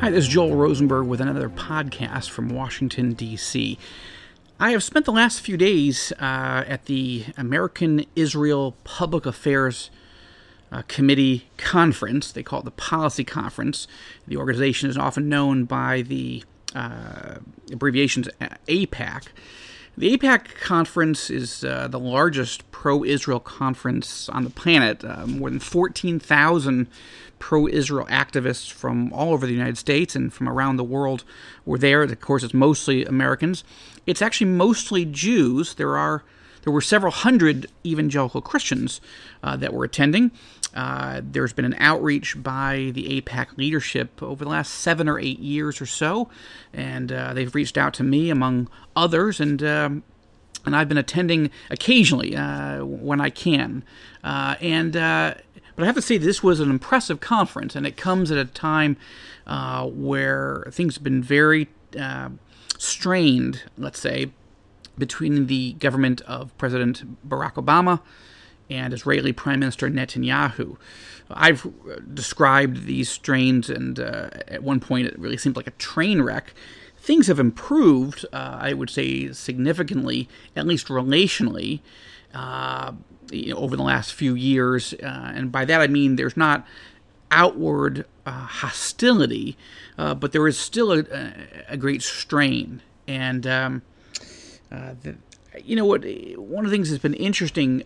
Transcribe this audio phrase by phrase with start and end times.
[0.00, 3.76] Hi, this is Joel Rosenberg with another podcast from Washington, D.C.
[4.60, 9.90] I have spent the last few days uh, at the American Israel Public Affairs
[10.70, 12.30] uh, Committee Conference.
[12.30, 13.88] They call it the Policy Conference.
[14.28, 16.44] The organization is often known by the
[16.76, 17.38] uh,
[17.72, 18.28] abbreviations
[18.68, 19.24] AIPAC.
[19.96, 25.04] The AIPAC conference is uh, the largest pro Israel conference on the planet.
[25.04, 26.86] Uh, more than 14,000
[27.40, 31.24] pro Israel activists from all over the United States and from around the world
[31.66, 32.04] were there.
[32.04, 33.64] Of course, it's mostly Americans.
[34.06, 35.74] It's actually mostly Jews.
[35.74, 36.22] There are
[36.62, 39.00] there were several hundred evangelical Christians
[39.42, 40.30] uh, that were attending.
[40.72, 45.40] Uh, there's been an outreach by the AIPAC leadership over the last seven or eight
[45.40, 46.28] years or so,
[46.72, 50.04] and uh, they've reached out to me among others, and um,
[50.68, 53.82] and I've been attending occasionally uh, when I can,
[54.22, 54.96] uh, and.
[54.96, 55.34] Uh,
[55.74, 58.44] but I have to say, this was an impressive conference, and it comes at a
[58.46, 58.96] time
[59.46, 61.68] where things have been very
[62.78, 64.32] strained, let's say,
[64.98, 68.00] between the government of President Barack Obama
[68.68, 70.76] and Israeli Prime Minister Netanyahu.
[71.30, 71.66] I've
[72.14, 76.54] described these strains, and uh, at one point it really seemed like a train wreck.
[77.08, 81.80] Things have improved, uh, I would say, significantly, at least relationally,
[82.34, 82.92] uh,
[83.32, 84.92] you know, over the last few years.
[84.92, 86.66] Uh, and by that I mean there's not
[87.30, 89.56] outward uh, hostility,
[89.96, 91.32] uh, but there is still a,
[91.66, 92.82] a great strain.
[93.06, 93.82] And um,
[94.68, 95.16] the,
[95.64, 96.04] you know what?
[96.36, 97.84] One of the things that's been interesting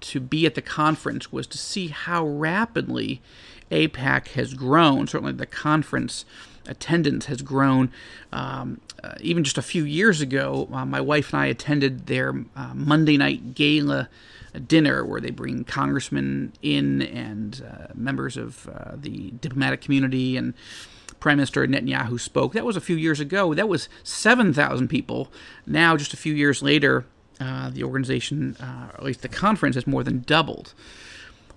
[0.00, 3.22] to be at the conference was to see how rapidly
[3.70, 5.06] AIPAC has grown.
[5.06, 6.26] Certainly, the conference
[6.66, 7.90] attendance has grown.
[8.32, 12.34] Um, uh, even just a few years ago, uh, my wife and I attended their
[12.56, 14.08] uh, Monday night gala
[14.66, 20.54] dinner where they bring congressmen in and uh, members of uh, the diplomatic community and
[21.20, 22.52] Prime Minister Netanyahu spoke.
[22.52, 23.54] That was a few years ago.
[23.54, 25.32] That was 7,000 people.
[25.66, 27.06] Now, just a few years later,
[27.40, 30.74] uh, the organization, uh, or at least the conference, has more than doubled.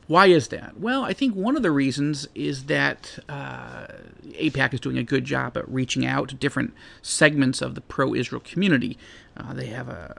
[0.08, 0.80] Why is that?
[0.80, 3.88] Well, I think one of the reasons is that uh,
[4.28, 8.14] AIPAC is doing a good job at reaching out to different segments of the pro
[8.14, 8.98] Israel community.
[9.36, 10.18] Uh, they have a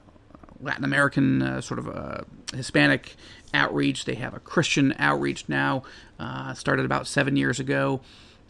[0.60, 2.24] Latin American, uh, sort of a
[2.54, 3.14] Hispanic
[3.54, 5.82] outreach, they have a Christian outreach now,
[6.18, 8.00] uh, started about seven years ago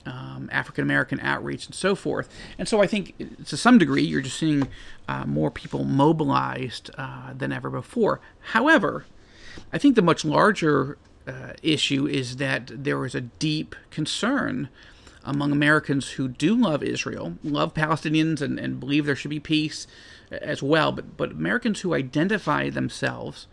[0.06, 2.28] um, African American outreach and so forth.
[2.58, 4.68] And so I think to some degree you're just seeing
[5.08, 8.20] uh, more people mobilized uh, than ever before.
[8.52, 9.04] However,
[9.72, 14.68] I think the much larger uh, issue is that there is a deep concern
[15.24, 19.86] among Americans who do love Israel, love Palestinians, and, and believe there should be peace
[20.30, 23.46] as well, but, but Americans who identify themselves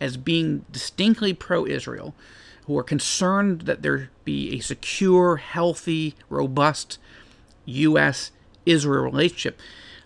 [0.00, 2.14] as being distinctly pro Israel
[2.66, 6.98] who are concerned that there be a secure, healthy, robust
[7.64, 8.30] U.S.
[8.66, 9.60] Israel relationship.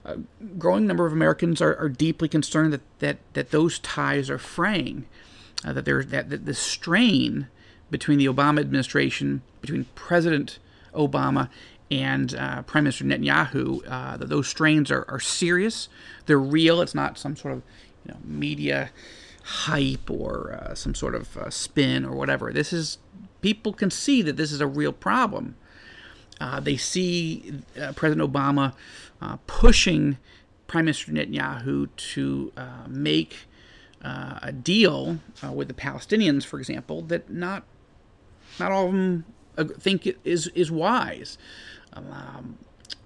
[0.05, 0.19] A
[0.59, 5.07] growing number of Americans are, are deeply concerned that, that, that those ties are fraying,
[5.65, 7.49] uh, that, there, that, that the strain
[7.91, 10.59] between the Obama administration, between President
[10.95, 11.49] Obama
[11.91, 15.89] and uh, Prime Minister Netanyahu, uh, that those strains are, are serious.
[16.27, 16.81] They're real.
[16.81, 17.63] It's not some sort of
[18.05, 18.91] you know, media
[19.43, 22.53] hype or uh, some sort of uh, spin or whatever.
[22.53, 22.99] This is
[23.41, 25.57] people can see that this is a real problem.
[26.41, 28.75] Uh, they see uh, President Obama
[29.47, 30.19] pushing
[30.67, 32.53] Prime Minister Netanyahu to
[34.07, 35.19] uh, a deal
[35.53, 37.65] with the Palestinians, for example, that not
[38.59, 39.25] not all of them
[39.79, 41.39] think is is wise.
[41.93, 42.59] Um,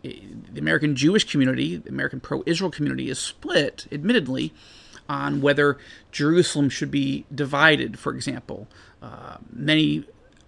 [0.03, 4.53] the American Jewish community, the American pro-Israel community, is split, admittedly,
[5.09, 5.78] on whether
[6.10, 8.66] Jerusalem should be divided, for example.
[9.03, 10.05] Uh, many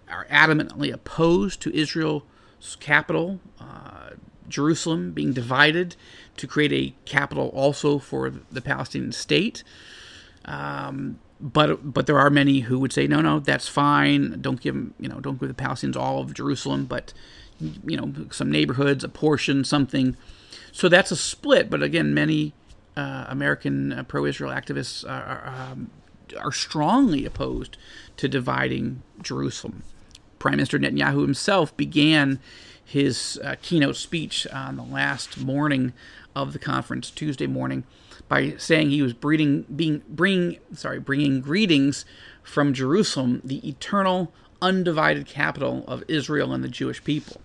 [0.09, 4.11] are adamantly opposed to Israel's capital, uh,
[4.47, 5.95] Jerusalem, being divided
[6.37, 9.63] to create a capital also for the Palestinian state.
[10.45, 14.75] Um, but but there are many who would say no no that's fine don't give
[14.97, 17.13] you know don't give the Palestinians all of Jerusalem but
[17.59, 20.15] you know some neighborhoods a portion something
[20.71, 22.53] so that's a split but again many
[22.95, 25.89] uh, American uh, pro-Israel activists are, are, um,
[26.39, 27.77] are, strongly opposed
[28.17, 29.83] to dividing Jerusalem.
[30.39, 32.39] Prime Minister Netanyahu himself began
[32.85, 35.93] his uh, keynote speech on the last morning
[36.35, 37.83] of the conference, Tuesday morning,
[38.33, 42.03] by saying he was breeding, being, bringing, sorry, bringing greetings
[42.41, 47.39] from Jerusalem, the eternal, undivided capital of Israel and the Jewish people.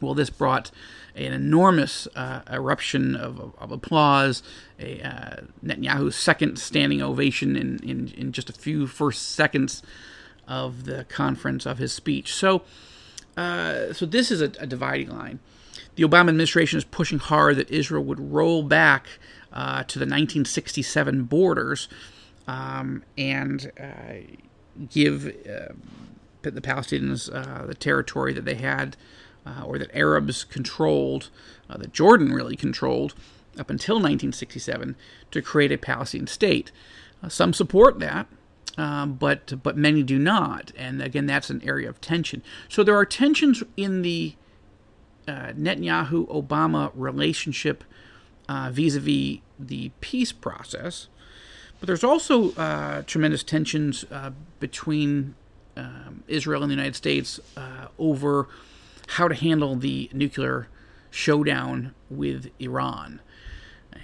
[0.00, 0.70] Well, this brought
[1.16, 4.44] an enormous uh, eruption of, of, applause,
[4.78, 9.82] a uh, Netanyahu's second standing ovation in, in, in just a few first seconds
[10.46, 12.32] of the conference of his speech.
[12.32, 12.62] So
[13.36, 15.40] uh, so this is a, a, dividing line.
[15.96, 19.06] The Obama administration is pushing hard that Israel would roll back
[19.54, 21.88] uh, to the 1967 borders
[22.46, 24.34] um, and uh,
[24.90, 25.72] give uh,
[26.42, 28.96] the Palestinians uh, the territory that they had
[29.64, 31.28] or that Arabs controlled,
[31.68, 33.14] that Jordan really controlled
[33.58, 34.96] up until 1967
[35.30, 36.72] to create a Palestinian state.
[37.28, 38.26] some support that
[38.76, 42.42] um, but but many do not, and again, that's an area of tension.
[42.68, 44.34] So there are tensions in the
[45.28, 47.84] uh, Netanyahu Obama relationship
[48.48, 51.08] uh, vis-a-vis the peace process,
[51.80, 54.30] but there's also uh, tremendous tensions uh,
[54.60, 55.34] between
[55.76, 58.48] um, Israel and the United States uh, over
[59.08, 60.68] how to handle the nuclear
[61.10, 63.20] showdown with Iran.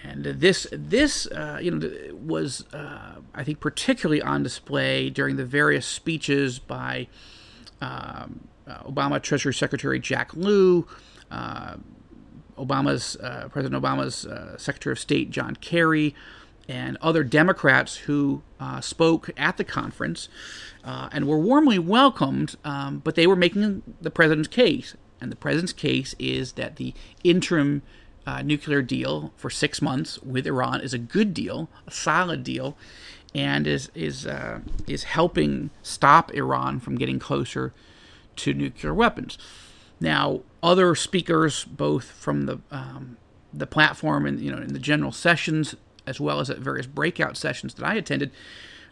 [0.03, 5.45] And this this uh, you know was uh, I think particularly on display during the
[5.45, 7.09] various speeches by
[7.81, 10.87] um, uh, Obama Treasury Secretary Jack Lew,
[12.61, 16.15] Obama's uh, President Obama's uh, Secretary of State John Kerry,
[16.69, 18.43] and other Democrats who
[18.81, 20.29] spoke at the conference
[20.85, 22.57] and were warmly welcomed.
[22.65, 26.95] Um, but they were making the president's case, and the president's case is that the
[27.25, 27.83] interim
[28.27, 32.77] uh, nuclear deal for six months with Iran is a good deal, a solid deal,
[33.35, 37.73] and is is uh, is helping stop Iran from getting closer
[38.37, 39.39] to nuclear weapons.
[40.01, 43.17] Now, other speakers, both from the um,
[43.53, 45.75] the platform and you know in the general sessions,
[46.07, 48.31] as well as at various breakout sessions that I attended,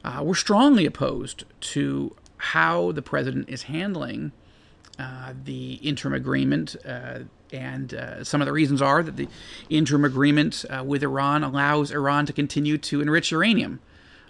[0.04, 4.32] uh, were strongly opposed to how the president is handling
[4.98, 6.76] uh, the interim agreement.
[6.84, 7.20] Uh,
[7.52, 9.28] and uh, some of the reasons are that the
[9.70, 13.80] interim agreement uh, with Iran allows Iran to continue to enrich uranium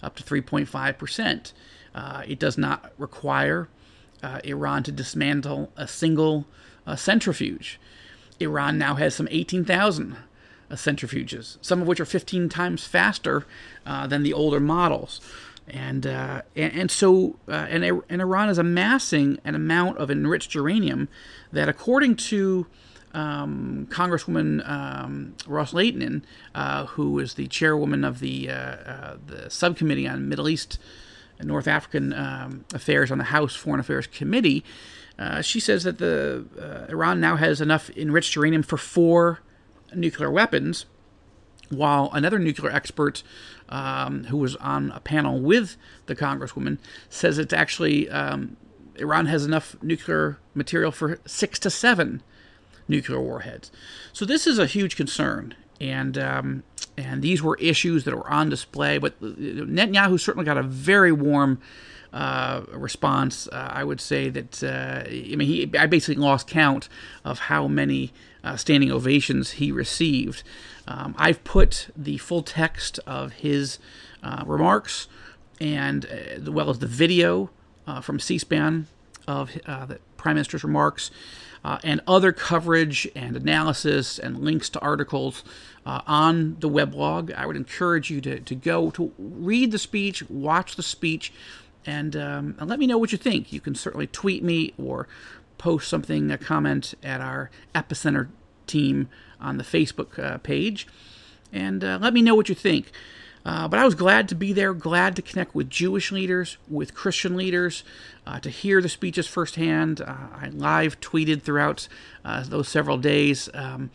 [0.02, 1.52] up to 3.5%.
[1.94, 3.68] Uh, it does not require
[4.22, 6.46] uh, Iran to dismantle a single
[6.86, 7.78] uh, centrifuge.
[8.40, 10.16] Iran now has some 18,000
[10.70, 13.46] uh, centrifuges, some of which are 15 times faster
[13.84, 15.20] than the older models.
[15.66, 21.08] And, and, and so and, and Iran is amassing an amount of enriched uranium
[21.52, 22.66] that, according to
[23.14, 26.22] um, Congresswoman um, Ros-Lehtinen,
[26.54, 30.78] uh, who is the chairwoman of the uh, uh, the subcommittee on Middle East
[31.42, 34.64] North African um, affairs on the House Foreign Affairs Committee,
[35.18, 39.40] uh, she says that the uh, Iran now has enough enriched uranium for four
[39.94, 40.86] nuclear weapons,
[41.70, 43.22] while another nuclear expert.
[43.70, 45.76] Um, who was on a panel with
[46.06, 46.78] the Congresswoman
[47.10, 48.56] says it's actually um,
[48.98, 52.22] Iran has enough nuclear material for six to seven
[52.88, 53.70] nuclear warheads.
[54.12, 56.62] So this is a huge concern, and um,
[56.96, 58.98] and these were issues that were on display.
[58.98, 61.60] But Netanyahu certainly got a very warm
[62.12, 63.48] uh, response.
[63.48, 66.88] Uh, I would say that uh, I mean he I basically lost count
[67.24, 70.42] of how many uh, standing ovations he received.
[70.86, 73.78] Um, I've put the full text of his
[74.22, 75.06] uh, remarks
[75.60, 77.50] and uh, as well as the video
[78.02, 78.86] from C-SPAN
[79.26, 81.10] of the Prime Minister's remarks
[81.64, 85.42] uh, and other coverage and analysis and links to articles
[85.86, 87.34] uh, on the weblog.
[87.34, 91.32] I would encourage you to, to go to read the speech, watch the speech,
[91.86, 93.52] and, um, and let me know what you think.
[93.52, 95.08] You can certainly tweet me or
[95.56, 98.28] post something, a comment at our Epicenter
[98.66, 99.08] team
[99.40, 100.86] on the Facebook uh, page,
[101.52, 102.92] and uh, let me know what you think.
[103.48, 106.92] Uh, but I was glad to be there, glad to connect with Jewish leaders, with
[106.94, 107.82] Christian leaders,
[108.26, 110.02] uh, to hear the speeches firsthand.
[110.02, 111.88] Uh, I live tweeted throughout
[112.26, 113.48] uh, those several days.
[113.54, 113.90] Um,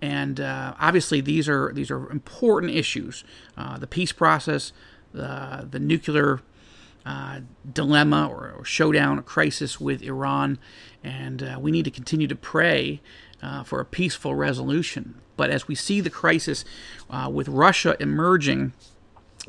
[0.00, 3.24] and uh, obviously, these are these are important issues:
[3.56, 4.72] uh, the peace process,
[5.12, 6.40] the the nuclear
[7.72, 10.60] dilemma or, or, showdown, a crisis with Iran,
[11.02, 13.00] and we need to continue to pray
[13.64, 15.20] for a peaceful resolution.
[15.36, 16.64] But as we see the crisis
[17.28, 18.74] with Russia emerging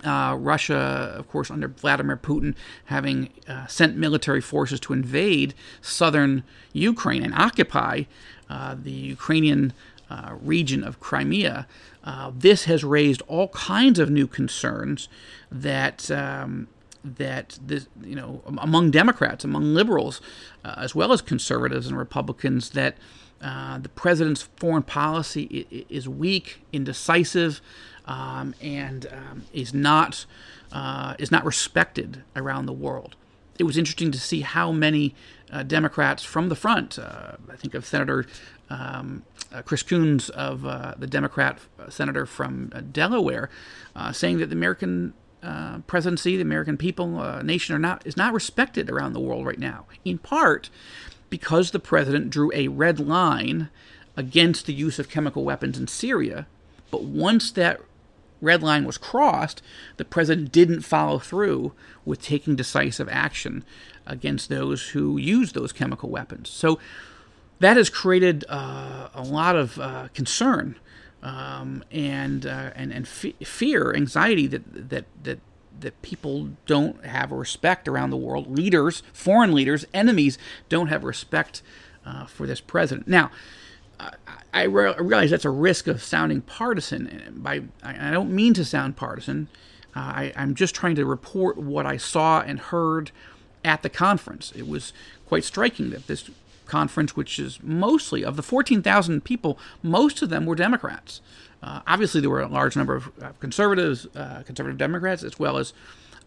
[0.03, 6.43] uh, Russia, of course, under Vladimir Putin, having uh, sent military forces to invade southern
[6.71, 8.03] Ukraine and occupy
[8.49, 9.73] uh, the Ukrainian
[10.09, 11.67] uh, region of Crimea,
[12.03, 15.09] uh, this has raised all kinds of new concerns
[15.51, 16.09] that.
[16.11, 16.67] Um,
[17.05, 20.21] that this, you know, among Democrats, among liberals,
[20.63, 22.95] uh, as well as conservatives and Republicans, that
[23.41, 27.59] the president's foreign policy is weak, indecisive,
[28.05, 30.25] um, and um, is not
[30.71, 33.15] uh, is not respected around the world.
[33.59, 35.13] It was interesting to see how many
[35.51, 36.97] uh, Democrats from the front.
[36.97, 38.25] Uh, I think of Senator
[38.69, 43.49] um, uh, Chris Coons of uh, the Democrat uh, senator from Delaware,
[44.11, 45.13] saying that the American
[45.87, 49.85] presidency, the American people, nation, are not is not respected around the world right now.
[50.03, 50.69] In part
[51.29, 53.69] because the president drew a red line
[54.15, 56.45] against the use of chemical weapons in Syria.
[56.91, 57.81] But once that
[58.43, 59.61] red line was crossed,
[59.97, 61.73] the president didn't follow through
[62.05, 63.63] with taking decisive action
[64.05, 66.49] against those who use those chemical weapons.
[66.49, 66.79] So
[67.59, 70.75] that has created uh, a lot of uh, concern
[71.23, 75.39] um, and uh, and and fear, anxiety that that that
[75.79, 78.47] that people don't have respect around the world.
[78.47, 80.37] Leaders, foreign leaders, enemies
[80.69, 81.61] don't have respect
[82.05, 83.07] uh, for this president.
[83.07, 83.31] Now,
[84.53, 87.33] I, re- realize that's a risk of sounding partisan.
[87.37, 89.47] By I, don't mean to sound partisan.
[89.95, 93.11] Uh, I, I'm just trying to report what I saw and heard
[93.63, 94.51] at the conference.
[94.55, 94.93] It was
[95.25, 96.29] quite striking that this
[96.65, 101.21] conference, which is mostly of the 14,000 people, most of them were Democrats.
[101.61, 105.73] Uh, obviously, there were a large number of conservatives, uh, conservative Democrats, as well as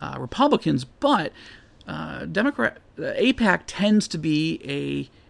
[0.00, 1.32] uh, Republicans, but
[1.86, 4.60] uh, Democrat AIPAC tends to be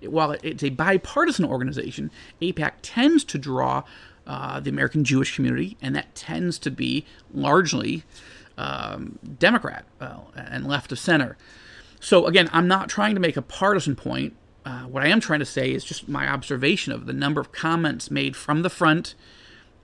[0.02, 2.10] a while it's a bipartisan organization,
[2.40, 3.82] AIPAC tends to draw
[4.26, 8.04] uh, the American Jewish community, and that tends to be largely
[8.58, 11.36] um, Democrat uh, and left of center.
[12.00, 14.34] So again, I'm not trying to make a partisan point.
[14.64, 17.52] Uh, what I am trying to say is just my observation of the number of
[17.52, 19.14] comments made from the front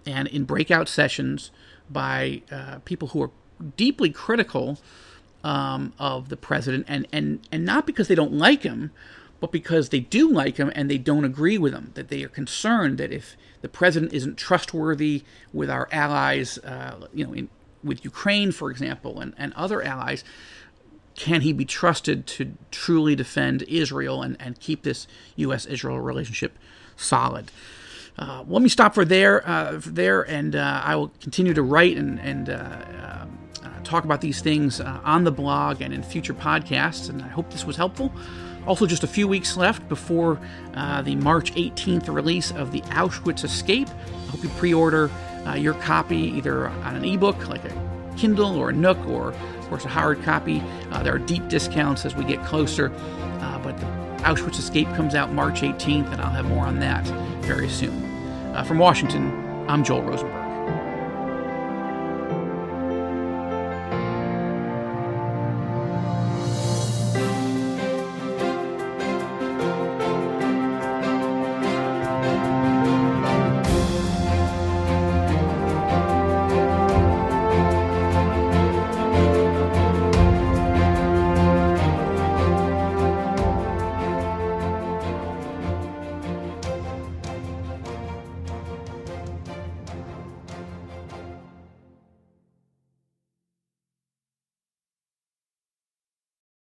[0.04, 1.50] and in breakout sessions
[1.88, 3.30] by uh, people who are
[3.76, 4.78] deeply critical
[5.44, 8.90] um, of the president, and, and, and not because they don't like him,
[9.40, 11.90] but because they do like him and they don't agree with him.
[11.94, 17.26] That they are concerned that if the president isn't trustworthy with our allies, uh, you
[17.26, 17.48] know, in,
[17.82, 20.22] with Ukraine, for example, and, and other allies,
[21.14, 25.06] can he be trusted to truly defend Israel and, and keep this
[25.36, 25.66] U.S.
[25.66, 26.56] Israel relationship
[26.96, 27.50] solid?
[28.18, 31.62] Uh, let me stop for there, uh, for there, and uh, I will continue to
[31.62, 33.38] write and, and uh, um,
[33.82, 37.50] talk about these things uh, on the blog and in future podcasts, and I hope
[37.50, 38.12] this was helpful.
[38.66, 40.38] Also, just a few weeks left before
[40.74, 43.88] uh, the March 18th release of the Auschwitz Escape.
[43.88, 45.10] I hope you pre order
[45.46, 49.68] uh, your copy either on an ebook like a Kindle or a Nook or, of
[49.68, 50.62] course, a hard copy.
[50.90, 52.92] Uh, there are deep discounts as we get closer,
[53.40, 53.86] uh, but the
[54.22, 57.04] Auschwitz Escape comes out March 18th, and I'll have more on that
[57.42, 58.04] very soon.
[58.54, 60.41] Uh, from Washington, I'm Joel Rosenberg.